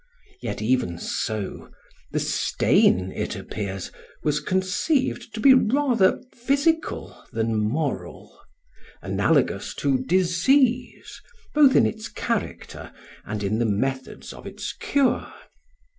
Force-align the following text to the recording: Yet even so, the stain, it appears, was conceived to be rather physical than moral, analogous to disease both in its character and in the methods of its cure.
Yet 0.41 0.63
even 0.63 0.97
so, 0.97 1.69
the 2.11 2.19
stain, 2.19 3.11
it 3.11 3.35
appears, 3.35 3.91
was 4.23 4.39
conceived 4.39 5.31
to 5.35 5.39
be 5.39 5.53
rather 5.53 6.23
physical 6.33 7.23
than 7.31 7.59
moral, 7.61 8.39
analogous 9.03 9.75
to 9.75 9.99
disease 9.99 11.21
both 11.53 11.75
in 11.75 11.85
its 11.85 12.07
character 12.09 12.91
and 13.25 13.43
in 13.43 13.59
the 13.59 13.67
methods 13.67 14.33
of 14.33 14.47
its 14.47 14.73
cure. 14.73 15.31